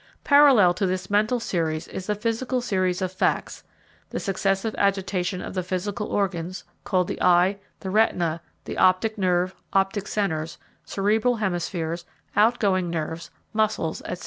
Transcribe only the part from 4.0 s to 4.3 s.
the